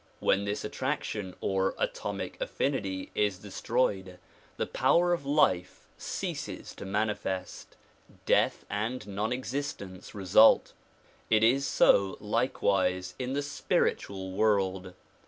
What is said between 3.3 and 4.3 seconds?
destroyed,